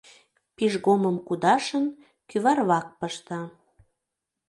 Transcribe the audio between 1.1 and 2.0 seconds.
кудашын,